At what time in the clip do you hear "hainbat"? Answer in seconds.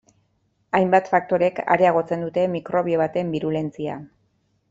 0.77-1.09